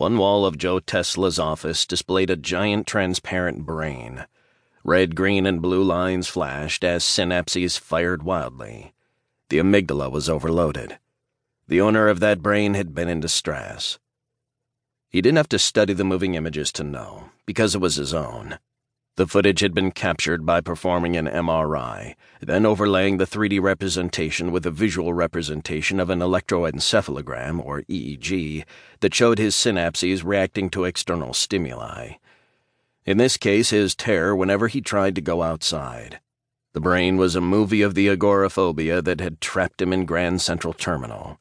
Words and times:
One 0.00 0.16
wall 0.16 0.46
of 0.46 0.56
Joe 0.56 0.80
Tesla's 0.80 1.38
office 1.38 1.84
displayed 1.84 2.30
a 2.30 2.34
giant 2.34 2.86
transparent 2.86 3.66
brain. 3.66 4.24
Red, 4.82 5.14
green, 5.14 5.44
and 5.44 5.60
blue 5.60 5.82
lines 5.82 6.26
flashed 6.26 6.82
as 6.84 7.04
synapses 7.04 7.78
fired 7.78 8.22
wildly. 8.22 8.94
The 9.50 9.58
amygdala 9.58 10.10
was 10.10 10.26
overloaded. 10.26 10.98
The 11.68 11.82
owner 11.82 12.08
of 12.08 12.18
that 12.20 12.40
brain 12.40 12.72
had 12.72 12.94
been 12.94 13.10
in 13.10 13.20
distress. 13.20 13.98
He 15.10 15.20
didn't 15.20 15.36
have 15.36 15.50
to 15.50 15.58
study 15.58 15.92
the 15.92 16.02
moving 16.02 16.34
images 16.34 16.72
to 16.72 16.82
know, 16.82 17.28
because 17.44 17.74
it 17.74 17.82
was 17.82 17.96
his 17.96 18.14
own. 18.14 18.58
The 19.20 19.26
footage 19.26 19.60
had 19.60 19.74
been 19.74 19.90
captured 19.90 20.46
by 20.46 20.62
performing 20.62 21.14
an 21.14 21.26
MRI, 21.26 22.14
then 22.40 22.64
overlaying 22.64 23.18
the 23.18 23.26
3D 23.26 23.60
representation 23.60 24.50
with 24.50 24.64
a 24.64 24.70
visual 24.70 25.12
representation 25.12 26.00
of 26.00 26.08
an 26.08 26.20
electroencephalogram, 26.20 27.62
or 27.62 27.82
EEG, 27.82 28.64
that 29.00 29.14
showed 29.14 29.38
his 29.38 29.54
synapses 29.54 30.24
reacting 30.24 30.70
to 30.70 30.84
external 30.84 31.34
stimuli. 31.34 32.12
In 33.04 33.18
this 33.18 33.36
case, 33.36 33.68
his 33.68 33.94
terror 33.94 34.34
whenever 34.34 34.68
he 34.68 34.80
tried 34.80 35.14
to 35.16 35.20
go 35.20 35.42
outside. 35.42 36.20
The 36.72 36.80
brain 36.80 37.18
was 37.18 37.36
a 37.36 37.42
movie 37.42 37.82
of 37.82 37.94
the 37.94 38.08
agoraphobia 38.08 39.02
that 39.02 39.20
had 39.20 39.42
trapped 39.42 39.82
him 39.82 39.92
in 39.92 40.06
Grand 40.06 40.40
Central 40.40 40.72
Terminal. 40.72 41.38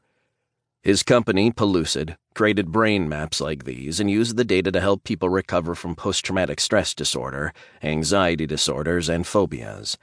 His 0.82 1.04
company, 1.04 1.52
Pellucid, 1.52 2.16
created 2.34 2.72
brain 2.72 3.10
maps 3.10 3.42
like 3.42 3.66
these 3.66 4.00
and 4.00 4.10
used 4.10 4.38
the 4.38 4.46
data 4.46 4.72
to 4.72 4.80
help 4.80 5.04
people 5.04 5.28
recover 5.28 5.76
from 5.76 5.94
post 5.94 6.24
traumatic 6.24 6.62
stress 6.62 6.94
disorder, 6.94 7.54
anxiety 7.84 8.46
disorders, 8.46 9.10
and 9.10 9.28
phobias. 9.28 9.98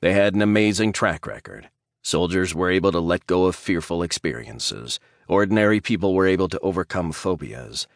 They 0.00 0.14
had 0.14 0.34
an 0.34 0.40
amazing 0.40 0.92
track 0.92 1.26
record. 1.26 1.68
Soldiers 2.02 2.54
were 2.54 2.70
able 2.70 2.92
to 2.92 3.00
let 3.00 3.26
go 3.26 3.44
of 3.44 3.56
fearful 3.56 4.02
experiences. 4.02 4.98
Ordinary 5.28 5.80
people 5.80 6.14
were 6.14 6.26
able 6.26 6.48
to 6.48 6.60
overcome 6.60 7.12
phobias. 7.12 7.86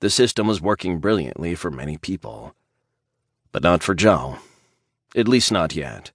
The 0.00 0.10
system 0.10 0.46
was 0.46 0.60
working 0.60 0.98
brilliantly 0.98 1.54
for 1.54 1.70
many 1.70 1.96
people. 1.96 2.54
But 3.52 3.62
not 3.62 3.82
for 3.82 3.94
Joe. 3.94 4.38
At 5.16 5.28
least 5.28 5.50
not 5.50 5.74
yet. 5.74 6.10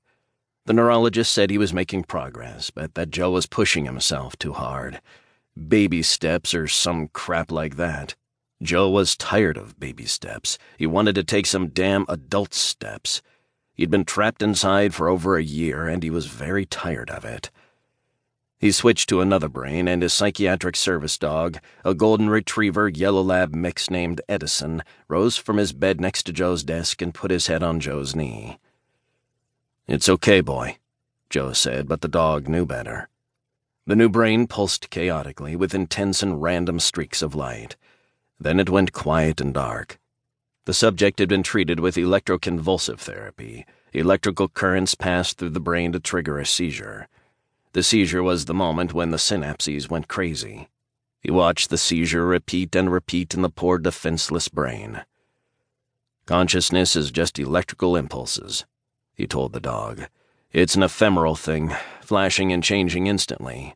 The 0.66 0.74
neurologist 0.74 1.34
said 1.34 1.50
he 1.50 1.58
was 1.58 1.74
making 1.74 2.04
progress, 2.04 2.70
but 2.70 2.94
that 2.96 3.10
Joe 3.10 3.32
was 3.32 3.46
pushing 3.46 3.86
himself 3.86 4.38
too 4.38 4.54
hard. 4.54 5.00
Baby 5.56 6.02
steps 6.04 6.54
or 6.54 6.68
some 6.68 7.08
crap 7.10 7.52
like 7.52 7.78
that. 7.78 8.16
Joe 8.62 8.90
was 8.90 9.16
tired 9.16 9.58
of 9.58 9.80
baby 9.80 10.06
steps. 10.06 10.58
He 10.78 10.86
wanted 10.86 11.16
to 11.16 11.24
take 11.24 11.46
some 11.46 11.70
damn 11.70 12.06
adult 12.10 12.54
steps. 12.54 13.22
He'd 13.74 13.92
been 13.92 14.06
trapped 14.06 14.42
inside 14.42 14.94
for 14.94 15.08
over 15.10 15.38
a 15.38 15.44
year, 15.44 15.88
and 15.88 16.04
he 16.04 16.10
was 16.10 16.26
very 16.26 16.66
tired 16.66 17.10
of 17.10 17.26
it. 17.26 17.52
He 18.58 18.72
switched 18.72 19.10
to 19.10 19.22
another 19.22 19.50
brain, 19.50 19.88
and 19.88 20.02
his 20.02 20.14
psychiatric 20.14 20.76
service 20.76 21.18
dog, 21.18 21.60
a 21.84 21.94
golden 21.94 22.30
retriever 22.30 22.88
yellow 22.88 23.22
lab 23.22 23.54
mix 23.54 23.90
named 23.90 24.22
Edison, 24.28 24.82
rose 25.08 25.38
from 25.38 25.58
his 25.58 25.74
bed 25.74 26.00
next 26.00 26.24
to 26.24 26.34
Joe's 26.34 26.64
desk 26.64 27.02
and 27.02 27.14
put 27.14 27.32
his 27.32 27.48
head 27.48 27.64
on 27.64 27.80
Joe's 27.80 28.16
knee. 28.16 28.58
It's 29.88 30.10
okay, 30.10 30.42
boy, 30.42 30.78
Joe 31.30 31.54
said, 31.54 31.88
but 31.88 32.02
the 32.02 32.08
dog 32.08 32.48
knew 32.48 32.66
better. 32.66 33.10
The 33.88 33.96
new 33.96 34.10
brain 34.10 34.48
pulsed 34.48 34.90
chaotically 34.90 35.56
with 35.56 35.76
intense 35.76 36.24
and 36.24 36.42
random 36.42 36.80
streaks 36.80 37.22
of 37.22 37.36
light. 37.36 37.76
Then 38.40 38.60
it 38.60 38.70
went 38.70 38.94
quiet 38.94 39.40
and 39.40 39.54
dark. 39.54 40.00
The 40.66 40.74
subject 40.74 41.20
had 41.20 41.30
been 41.30 41.44
treated 41.44 41.80
with 41.80 41.96
electroconvulsive 41.96 42.98
therapy. 42.98 43.68
Electrical 43.94 44.48
currents 44.48 44.96
passed 44.96 45.38
through 45.38 45.52
the 45.52 45.60
brain 45.60 45.92
to 45.92 46.00
trigger 46.00 46.40
a 46.40 46.46
seizure. 46.48 47.08
The 47.74 47.84
seizure 47.84 48.24
was 48.24 48.46
the 48.46 48.56
moment 48.56 48.94
when 48.94 49.12
the 49.12 49.18
synapses 49.18 49.88
went 49.88 50.08
crazy. 50.08 50.68
He 51.22 51.30
watched 51.30 51.70
the 51.70 51.78
seizure 51.78 52.26
repeat 52.26 52.76
and 52.76 52.92
repeat 52.92 53.36
in 53.36 53.44
the 53.44 53.50
poor 53.50 53.78
defenseless 53.78 54.48
brain. 54.48 55.04
Consciousness 56.26 56.96
is 56.96 57.12
just 57.12 57.38
electrical 57.38 57.96
impulses, 57.96 58.66
he 59.14 59.28
told 59.28 59.54
the 59.54 59.60
dog. 59.60 60.08
It's 60.52 60.76
an 60.76 60.82
ephemeral 60.82 61.36
thing, 61.36 61.76
flashing 62.06 62.52
and 62.54 62.64
changing 62.64 63.08
instantly, 63.08 63.76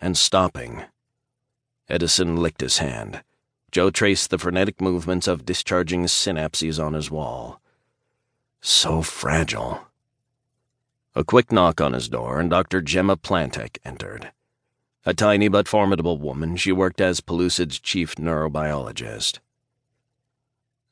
and 0.00 0.16
stopping. 0.16 0.84
Edison 1.88 2.36
licked 2.36 2.60
his 2.60 2.78
hand. 2.78 3.22
Joe 3.70 3.90
traced 3.90 4.30
the 4.30 4.38
frenetic 4.38 4.80
movements 4.80 5.28
of 5.28 5.44
discharging 5.44 6.04
synapses 6.04 6.82
on 6.82 6.94
his 6.94 7.10
wall. 7.10 7.60
So 8.60 9.02
fragile. 9.02 9.82
A 11.14 11.24
quick 11.24 11.52
knock 11.52 11.80
on 11.80 11.92
his 11.92 12.08
door, 12.08 12.40
and 12.40 12.50
Dr. 12.50 12.80
Gemma 12.80 13.16
Plantek 13.16 13.78
entered. 13.84 14.32
A 15.04 15.14
tiny 15.14 15.48
but 15.48 15.68
formidable 15.68 16.18
woman, 16.18 16.56
she 16.56 16.72
worked 16.72 17.00
as 17.00 17.20
Pellucid's 17.20 17.78
chief 17.78 18.16
neurobiologist. 18.16 19.38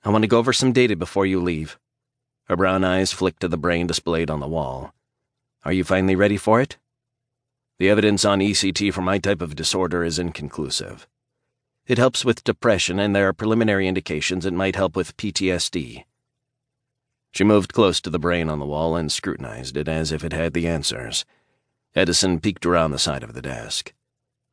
I 0.04 0.10
want 0.10 0.22
to 0.22 0.28
go 0.28 0.38
over 0.38 0.53
some 0.53 0.72
data 0.72 0.97
before 0.97 1.26
you 1.26 1.41
leave. 1.41 1.78
Her 2.44 2.56
brown 2.56 2.84
eyes 2.84 3.12
flicked 3.12 3.41
to 3.41 3.48
the 3.48 3.59
brain 3.59 3.86
displayed 3.86 4.31
on 4.31 4.41
the 4.41 4.48
wall. 4.48 4.94
Are 5.66 5.72
you 5.72 5.82
finally 5.82 6.15
ready 6.15 6.37
for 6.37 6.60
it? 6.60 6.77
The 7.81 7.91
evidence 7.91 8.25
on 8.25 8.38
ECT 8.38 8.94
for 8.94 9.03
my 9.03 9.19
type 9.19 9.43
of 9.43 9.56
disorder 9.56 10.04
is 10.04 10.16
inconclusive. 10.16 11.09
It 11.88 11.99
helps 11.99 12.25
with 12.25 12.44
depression, 12.44 13.00
and 13.00 13.16
there 13.16 13.27
are 13.27 13.32
preliminary 13.32 13.88
indications 13.88 14.47
it 14.47 14.53
might 14.53 14.77
help 14.77 14.94
with 14.94 15.16
PTSD. 15.16 16.04
She 17.32 17.43
moved 17.43 17.72
close 17.72 18.00
to 18.03 18.10
the 18.10 18.21
brain 18.21 18.49
on 18.49 18.60
the 18.60 18.65
wall 18.65 18.94
and 18.94 19.10
scrutinized 19.10 19.77
it 19.77 19.88
as 19.88 20.12
if 20.12 20.22
it 20.22 20.32
had 20.32 20.53
the 20.53 20.69
answers. 20.69 21.25
Edison 21.97 22.38
peeked 22.38 22.65
around 22.65 22.93
the 22.93 22.98
side 23.00 23.25
of 23.25 23.34
the 23.34 23.43
desk. 23.43 23.93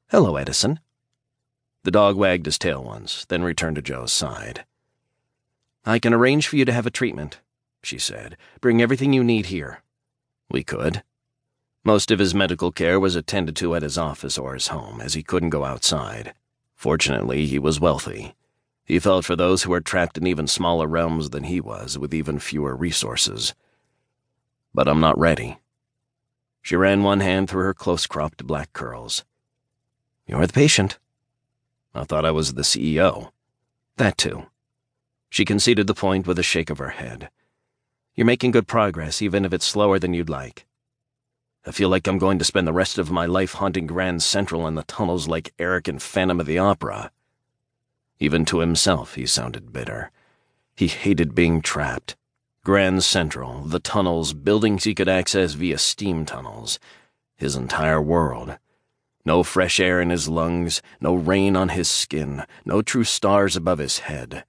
Hello, 0.09 0.35
Edison. 0.35 0.79
The 1.83 1.91
dog 1.91 2.15
wagged 2.15 2.47
his 2.47 2.57
tail 2.57 2.83
once, 2.83 3.25
then 3.25 3.43
returned 3.43 3.75
to 3.75 3.83
Joe's 3.83 4.11
side. 4.11 4.65
I 5.85 5.99
can 5.99 6.11
arrange 6.11 6.47
for 6.47 6.55
you 6.55 6.65
to 6.65 6.73
have 6.73 6.87
a 6.87 6.89
treatment, 6.89 7.39
she 7.83 7.99
said. 7.99 8.35
Bring 8.61 8.81
everything 8.81 9.13
you 9.13 9.23
need 9.23 9.45
here. 9.45 9.83
We 10.53 10.63
could. 10.63 11.03
Most 11.83 12.11
of 12.11 12.19
his 12.19 12.33
medical 12.33 12.71
care 12.71 12.99
was 12.99 13.15
attended 13.15 13.57
to 13.57 13.75
at 13.75 13.81
his 13.81 13.97
office 13.97 14.37
or 14.37 14.53
his 14.53 14.67
home, 14.67 15.01
as 15.01 15.15
he 15.15 15.23
couldn't 15.23 15.49
go 15.49 15.65
outside. 15.65 16.33
Fortunately, 16.75 17.45
he 17.47 17.59
was 17.59 17.79
wealthy. 17.79 18.35
He 18.85 18.99
felt 18.99 19.25
for 19.25 19.35
those 19.35 19.63
who 19.63 19.71
were 19.71 19.81
trapped 19.81 20.17
in 20.17 20.27
even 20.27 20.45
smaller 20.45 20.87
realms 20.87 21.31
than 21.31 21.45
he 21.45 21.59
was, 21.59 21.97
with 21.97 22.13
even 22.13 22.37
fewer 22.37 22.75
resources. 22.75 23.55
But 24.73 24.87
I'm 24.87 24.99
not 24.99 25.17
ready. 25.17 25.57
She 26.61 26.75
ran 26.75 27.03
one 27.03 27.19
hand 27.19 27.49
through 27.49 27.63
her 27.63 27.73
close 27.73 28.05
cropped 28.05 28.45
black 28.45 28.71
curls. 28.73 29.25
You're 30.27 30.45
the 30.45 30.53
patient. 30.53 30.99
I 31.95 32.03
thought 32.03 32.25
I 32.25 32.31
was 32.31 32.53
the 32.53 32.61
CEO. 32.61 33.31
That 33.97 34.17
too. 34.17 34.45
She 35.29 35.45
conceded 35.45 35.87
the 35.87 35.93
point 35.93 36.27
with 36.27 36.37
a 36.37 36.43
shake 36.43 36.69
of 36.69 36.77
her 36.77 36.89
head. 36.89 37.29
You're 38.15 38.25
making 38.25 38.51
good 38.51 38.67
progress, 38.67 39.23
even 39.23 39.43
if 39.43 39.53
it's 39.53 39.65
slower 39.65 39.97
than 39.97 40.13
you'd 40.13 40.29
like. 40.29 40.67
I 41.65 41.71
feel 41.71 41.89
like 41.89 42.05
I'm 42.05 42.19
going 42.19 42.37
to 42.37 42.45
spend 42.45 42.67
the 42.67 42.73
rest 42.73 42.99
of 42.99 43.09
my 43.09 43.25
life 43.25 43.53
haunting 43.53 43.87
Grand 43.87 44.21
Central 44.21 44.67
in 44.67 44.75
the 44.75 44.83
tunnels 44.83 45.27
like 45.27 45.53
Eric 45.57 45.87
and 45.87 45.99
Phantom 45.99 46.39
of 46.39 46.45
the 46.45 46.59
Opera. 46.59 47.11
Even 48.19 48.45
to 48.45 48.59
himself, 48.59 49.15
he 49.15 49.25
sounded 49.25 49.73
bitter. 49.73 50.11
He 50.75 50.87
hated 50.87 51.33
being 51.33 51.61
trapped. 51.61 52.15
Grand 52.63 53.03
Central, 53.03 53.61
the 53.61 53.79
tunnels, 53.79 54.33
buildings 54.33 54.83
he 54.83 54.93
could 54.93 55.09
access 55.09 55.53
via 55.53 55.79
steam 55.79 56.23
tunnels. 56.23 56.79
His 57.35 57.55
entire 57.55 58.01
world. 58.01 58.59
No 59.25 59.41
fresh 59.41 59.79
air 59.79 59.99
in 59.99 60.11
his 60.11 60.29
lungs, 60.29 60.83
no 61.01 61.15
rain 61.15 61.55
on 61.55 61.69
his 61.69 61.87
skin, 61.87 62.43
no 62.63 62.83
true 62.83 63.05
stars 63.05 63.55
above 63.55 63.79
his 63.79 63.99
head. 63.99 64.43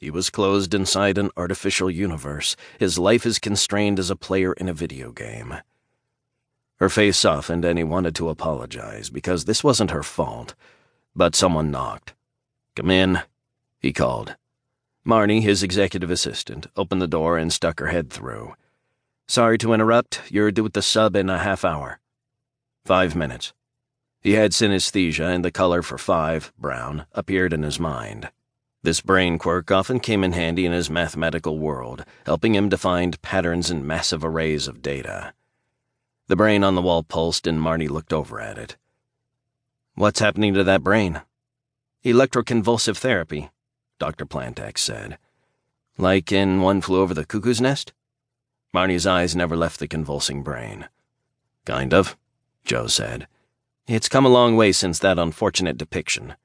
He 0.00 0.10
was 0.10 0.30
closed 0.30 0.72
inside 0.72 1.18
an 1.18 1.30
artificial 1.36 1.90
universe. 1.90 2.56
His 2.78 2.98
life 2.98 3.26
is 3.26 3.38
constrained 3.38 3.98
as 3.98 4.08
a 4.08 4.16
player 4.16 4.54
in 4.54 4.66
a 4.66 4.72
video 4.72 5.12
game. 5.12 5.56
Her 6.76 6.88
face 6.88 7.18
softened, 7.18 7.66
and 7.66 7.76
he 7.76 7.84
wanted 7.84 8.14
to 8.14 8.30
apologize 8.30 9.10
because 9.10 9.44
this 9.44 9.62
wasn't 9.62 9.90
her 9.90 10.02
fault. 10.02 10.54
But 11.14 11.36
someone 11.36 11.70
knocked. 11.70 12.14
Come 12.74 12.90
in, 12.90 13.20
he 13.78 13.92
called. 13.92 14.36
Marnie, 15.06 15.42
his 15.42 15.62
executive 15.62 16.10
assistant, 16.10 16.66
opened 16.76 17.02
the 17.02 17.06
door 17.06 17.36
and 17.36 17.52
stuck 17.52 17.78
her 17.80 17.88
head 17.88 18.08
through. 18.08 18.54
Sorry 19.28 19.58
to 19.58 19.74
interrupt. 19.74 20.22
You're 20.30 20.50
due 20.50 20.64
at 20.64 20.72
the 20.72 20.80
sub 20.80 21.14
in 21.14 21.28
a 21.28 21.38
half 21.38 21.62
hour. 21.62 22.00
Five 22.86 23.14
minutes. 23.14 23.52
He 24.22 24.32
had 24.32 24.52
synesthesia, 24.52 25.34
and 25.34 25.44
the 25.44 25.50
color 25.50 25.82
for 25.82 25.98
five, 25.98 26.54
brown, 26.58 27.04
appeared 27.12 27.52
in 27.52 27.62
his 27.62 27.78
mind. 27.78 28.30
This 28.82 29.02
brain 29.02 29.38
quirk 29.38 29.70
often 29.70 30.00
came 30.00 30.24
in 30.24 30.32
handy 30.32 30.64
in 30.64 30.72
his 30.72 30.88
mathematical 30.88 31.58
world, 31.58 32.04
helping 32.24 32.54
him 32.54 32.70
to 32.70 32.78
find 32.78 33.20
patterns 33.20 33.70
in 33.70 33.86
massive 33.86 34.24
arrays 34.24 34.66
of 34.66 34.80
data. 34.80 35.34
The 36.28 36.36
brain 36.36 36.64
on 36.64 36.76
the 36.76 36.82
wall 36.82 37.02
pulsed, 37.02 37.46
and 37.46 37.60
Marnie 37.60 37.90
looked 37.90 38.12
over 38.12 38.40
at 38.40 38.56
it. 38.56 38.76
What's 39.96 40.20
happening 40.20 40.54
to 40.54 40.64
that 40.64 40.82
brain? 40.82 41.20
Electroconvulsive 42.06 42.96
therapy, 42.96 43.50
Dr. 43.98 44.24
Plantek 44.24 44.78
said. 44.78 45.18
Like 45.98 46.32
in 46.32 46.62
One 46.62 46.80
Flew 46.80 47.02
Over 47.02 47.12
the 47.12 47.26
Cuckoo's 47.26 47.60
Nest? 47.60 47.92
Marnie's 48.74 49.06
eyes 49.06 49.36
never 49.36 49.56
left 49.56 49.78
the 49.78 49.88
convulsing 49.88 50.42
brain. 50.42 50.88
Kind 51.66 51.92
of, 51.92 52.16
Joe 52.64 52.86
said. 52.86 53.28
It's 53.86 54.08
come 54.08 54.24
a 54.24 54.30
long 54.30 54.56
way 54.56 54.72
since 54.72 54.98
that 55.00 55.18
unfortunate 55.18 55.76
depiction. 55.76 56.34